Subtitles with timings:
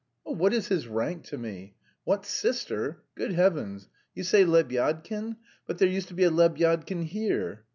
[0.25, 1.75] "Oh, what is his rank to me?
[2.05, 3.03] What sister?
[3.13, 3.87] Good heavens!...
[4.15, 5.35] You say Lebyadkin?
[5.67, 7.65] But there used to be a Lebyadkin here...."